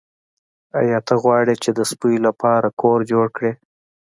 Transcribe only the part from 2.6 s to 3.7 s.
کور جوړ کړې